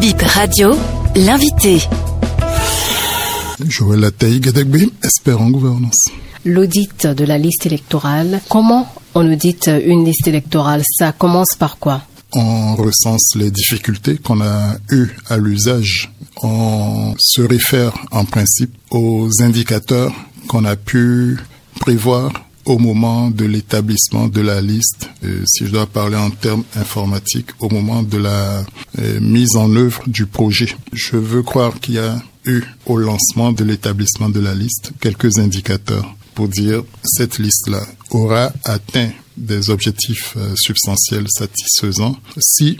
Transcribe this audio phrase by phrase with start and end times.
[0.00, 0.70] Bip Radio,
[1.14, 1.78] l'invité.
[3.68, 6.06] Joël Lataï Gadegbe, expert en gouvernance.
[6.46, 10.82] L'audit de la liste électorale, comment on audite une liste électorale?
[10.98, 12.00] Ça commence par quoi?
[12.32, 16.10] On recense les difficultés qu'on a eues à l'usage.
[16.42, 20.14] On se réfère en principe aux indicateurs
[20.48, 21.38] qu'on a pu
[21.78, 22.32] prévoir
[22.64, 27.50] au moment de l'établissement de la liste, euh, si je dois parler en termes informatiques,
[27.58, 28.64] au moment de la
[28.98, 30.76] euh, mise en œuvre du projet.
[30.92, 35.38] Je veux croire qu'il y a eu au lancement de l'établissement de la liste quelques
[35.38, 42.16] indicateurs pour dire cette liste-là aura atteint des objectifs euh, substantiels satisfaisants.
[42.38, 42.78] Si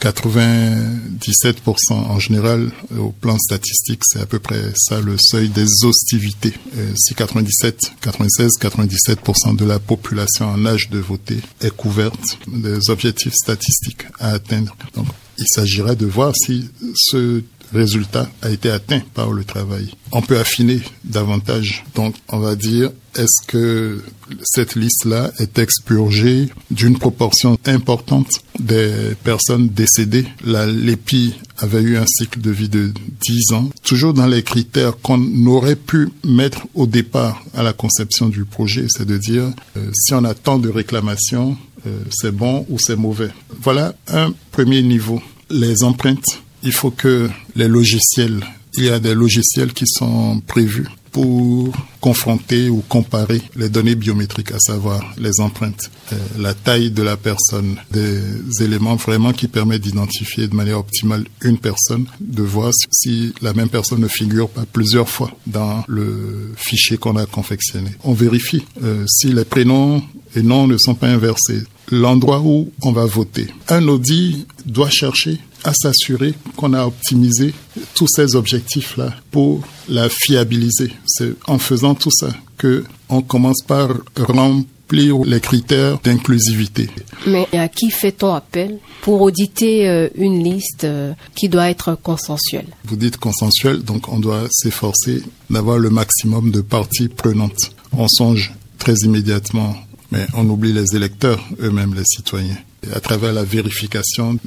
[0.00, 6.52] 97% euh, en général au plan statistique c'est à peu près ça le seuil d'exhaustivité
[6.76, 12.90] euh, si 97 96 97% de la population en âge de voter est couverte des
[12.90, 14.76] objectifs statistiques à atteindre.
[14.94, 15.06] Donc
[15.38, 17.42] il s'agirait de voir si ce
[17.72, 19.90] résultat a été atteint par le travail.
[20.12, 21.84] On peut affiner davantage.
[21.94, 24.02] Donc, on va dire, est-ce que
[24.42, 30.26] cette liste-là est expurgée d'une proportion importante des personnes décédées?
[30.44, 34.98] La LEPI avait eu un cycle de vie de 10 ans, toujours dans les critères
[35.00, 39.44] qu'on aurait pu mettre au départ à la conception du projet, c'est de dire
[39.76, 43.30] euh, si on a tant de réclamations, euh, c'est bon ou c'est mauvais.
[43.62, 45.22] Voilà un premier niveau.
[45.48, 48.44] Les empreintes il faut que les logiciels,
[48.76, 54.50] il y a des logiciels qui sont prévus pour confronter ou comparer les données biométriques,
[54.50, 58.20] à savoir les empreintes, euh, la taille de la personne, des
[58.60, 63.68] éléments vraiment qui permettent d'identifier de manière optimale une personne, de voir si la même
[63.68, 67.90] personne ne figure pas plusieurs fois dans le fichier qu'on a confectionné.
[68.04, 70.02] On vérifie euh, si les prénoms
[70.34, 71.62] et noms ne sont pas inversés.
[71.92, 73.46] L'endroit où on va voter.
[73.68, 77.52] Un audit doit chercher à s'assurer qu'on a optimisé
[77.94, 80.92] tous ces objectifs-là pour la fiabiliser.
[81.06, 86.88] C'est en faisant tout ça que on commence par remplir les critères d'inclusivité.
[87.26, 92.68] Mais à qui fait-on appel pour auditer euh, une liste euh, qui doit être consensuelle?
[92.84, 97.72] Vous dites consensuelle, donc on doit s'efforcer d'avoir le maximum de parties prenantes.
[97.92, 99.74] On songe très immédiatement,
[100.12, 102.56] mais on oublie les électeurs eux-mêmes, les citoyens
[102.94, 104.38] à travers la vérification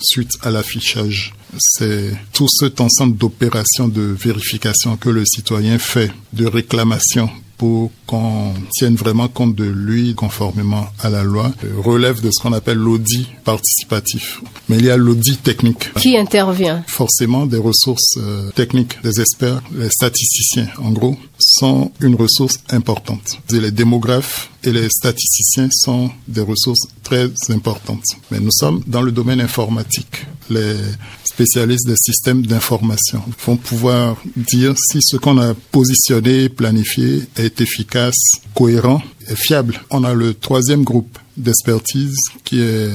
[0.00, 1.34] suite à l'affichage.
[1.58, 7.30] C'est tout cet ensemble d'opérations de vérification que le citoyen fait, de réclamation
[7.62, 12.52] pour qu'on tienne vraiment compte de lui conformément à la loi, relève de ce qu'on
[12.52, 14.42] appelle l'audit participatif.
[14.68, 15.94] Mais il y a l'audit technique.
[15.94, 16.82] Qui intervient?
[16.88, 23.38] Forcément des ressources euh, techniques, des experts, les statisticiens en gros, sont une ressource importante.
[23.52, 28.02] Les démographes et les statisticiens sont des ressources très importantes.
[28.32, 30.26] Mais nous sommes dans le domaine informatique.
[30.52, 30.76] Les
[31.24, 38.20] spécialistes des systèmes d'information vont pouvoir dire si ce qu'on a positionné, planifié est efficace,
[38.54, 39.02] cohérent
[39.34, 39.80] fiable.
[39.90, 42.90] On a le troisième groupe d'expertise qui est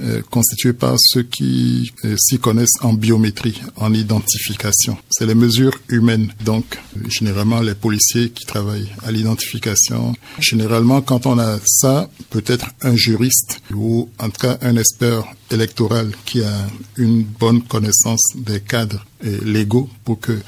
[0.00, 4.98] euh, constitué par ceux qui euh, s'y connaissent en biométrie, en identification.
[5.10, 6.32] C'est les mesures humaines.
[6.44, 6.78] Donc,
[7.08, 10.14] généralement, les policiers qui travaillent à l'identification.
[10.38, 16.12] Généralement, quand on a ça, peut-être un juriste ou en tout cas un expert électoral
[16.24, 20.38] qui a une bonne connaissance des cadres légaux pour que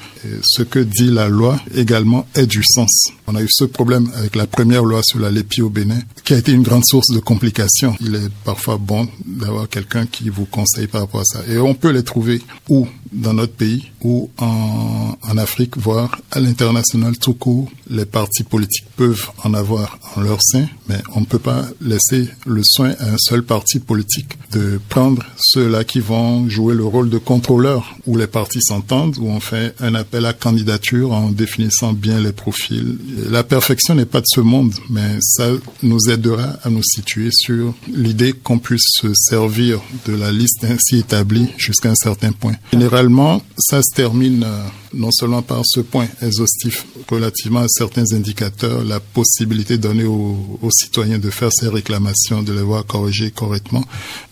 [0.43, 3.11] ce que dit la loi également ait du sens.
[3.27, 6.33] On a eu ce problème avec la première loi sur la lépi au Bénin qui
[6.33, 7.95] a été une grande source de complications.
[7.99, 11.39] Il est parfois bon d'avoir quelqu'un qui vous conseille par rapport à ça.
[11.47, 13.90] Et on peut les trouver où dans notre pays?
[14.03, 17.71] Ou en, Afrique, voire à l'international tout court.
[17.89, 22.27] Les partis politiques peuvent en avoir en leur sein, mais on ne peut pas laisser
[22.45, 27.09] le soin à un seul parti politique de prendre ceux-là qui vont jouer le rôle
[27.09, 31.93] de contrôleur, où les partis s'entendent, où on fait un appel à candidature en définissant
[31.93, 32.97] bien les profils.
[33.29, 35.49] La perfection n'est pas de ce monde, mais ça
[35.81, 40.97] nous aidera à nous situer sur l'idée qu'on puisse se servir de la liste ainsi
[40.97, 42.55] établie jusqu'à un certain point.
[42.73, 48.99] Généralement, ça termine euh, non seulement par ce point exhaustif relativement à certains indicateurs, la
[48.99, 53.83] possibilité donnée aux, aux citoyens de faire ces réclamations, de les voir corrigées correctement,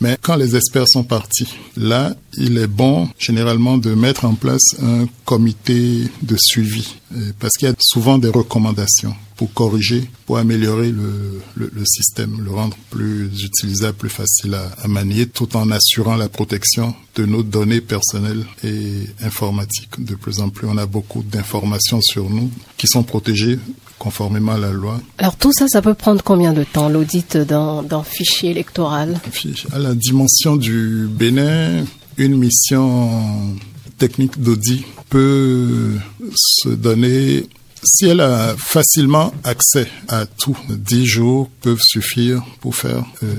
[0.01, 1.47] mais quand les experts sont partis,
[1.77, 7.53] là, il est bon généralement de mettre en place un comité de suivi euh, parce
[7.57, 12.51] qu'il y a souvent des recommandations pour corriger, pour améliorer le, le, le, système, le
[12.51, 17.41] rendre plus utilisable, plus facile à, à, manier, tout en assurant la protection de nos
[17.41, 20.03] données personnelles et informatiques.
[20.03, 23.57] De plus en plus, on a beaucoup d'informations sur nous qui sont protégées
[23.97, 24.99] conformément à la loi.
[25.17, 29.21] Alors tout ça, ça peut prendre combien de temps, l'audit d'un fichier électoral?
[29.71, 31.85] À la dimension du Bénin,
[32.17, 33.55] une mission
[33.97, 35.93] technique d'audit peut
[36.35, 37.47] se donner
[37.83, 43.33] si elle a facilement accès à tout, dix jours peuvent suffire pour faire euh,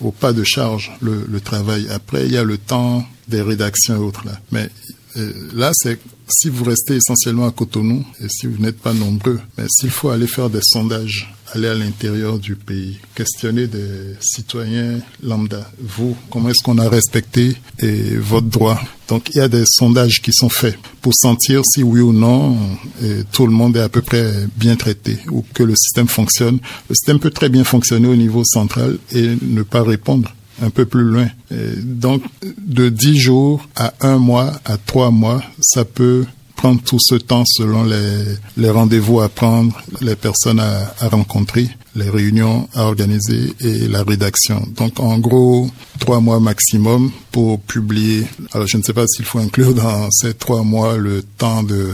[0.00, 1.88] au pas de charge le, le, travail.
[1.90, 4.38] Après, il y a le temps des rédactions et autres là.
[4.52, 4.68] Mais
[5.16, 5.98] euh, là, c'est
[6.28, 10.10] si vous restez essentiellement à Cotonou et si vous n'êtes pas nombreux, mais s'il faut
[10.10, 15.70] aller faire des sondages aller à l'intérieur du pays, questionner des citoyens lambda.
[15.80, 18.78] Vous, comment est-ce qu'on a respecté et votre droit?
[19.08, 22.56] Donc il y a des sondages qui sont faits pour sentir si oui ou non
[23.02, 26.58] et tout le monde est à peu près bien traité ou que le système fonctionne.
[26.88, 30.84] Le système peut très bien fonctionner au niveau central et ne pas répondre un peu
[30.84, 31.28] plus loin.
[31.50, 32.22] Et donc,
[32.58, 36.24] de dix jours à un mois, à trois mois, ça peut
[36.56, 38.24] prendre tout ce temps selon les,
[38.56, 44.02] les rendez-vous à prendre, les personnes à, à, rencontrer, les réunions à organiser et la
[44.02, 44.66] rédaction.
[44.76, 45.70] Donc en gros,
[46.00, 48.26] trois mois maximum pour publier.
[48.52, 51.88] Alors je ne sais pas s'il faut inclure dans ces trois mois le temps de...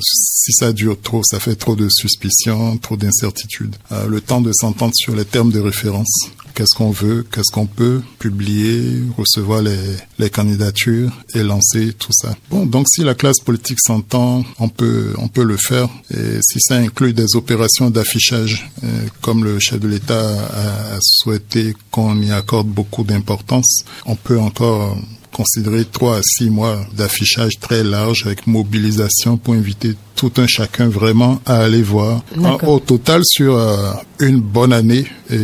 [0.00, 3.76] Si ça dure trop, ça fait trop de suspicions, trop d'incertitudes.
[3.92, 7.66] Euh, le temps de s'entendre sur les termes de référence qu'est-ce qu'on veut, qu'est-ce qu'on
[7.66, 12.34] peut publier, recevoir les, les, candidatures et lancer tout ça.
[12.50, 15.88] Bon, donc si la classe politique s'entend, on peut, on peut le faire.
[16.10, 18.86] Et si ça inclut des opérations d'affichage, euh,
[19.20, 24.38] comme le chef de l'État a, a souhaité qu'on y accorde beaucoup d'importance, on peut
[24.38, 24.96] encore
[25.34, 29.96] considérer trois à six mois d'affichage très large avec mobilisation pour inviter
[30.30, 32.22] tout un chacun vraiment à aller voir.
[32.66, 35.38] au total, sur euh, une bonne année, et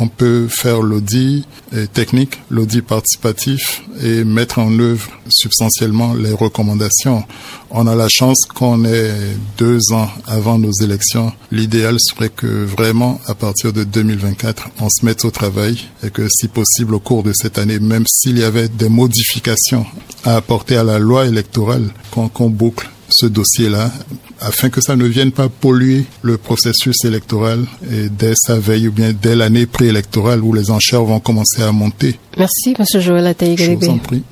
[0.00, 1.46] on peut faire l'audit
[1.92, 7.24] technique, l'audit participatif et mettre en œuvre substantiellement les recommandations.
[7.70, 9.12] On a la chance qu'on ait
[9.56, 11.32] deux ans avant nos élections.
[11.50, 16.26] L'idéal serait que vraiment, à partir de 2024, on se mette au travail et que
[16.28, 19.86] si possible, au cours de cette année, même s'il y avait des modifications
[20.24, 23.90] à apporter à la loi électorale, qu'on boucle ce dossier-là
[24.40, 28.92] afin que ça ne vienne pas polluer le processus électoral et dès sa veille ou
[28.92, 32.18] bien dès l'année préélectorale où les enchères vont commencer à monter.
[32.36, 33.56] Merci, Monsieur Joël Ataï.
[33.56, 34.22] Je vous en prie.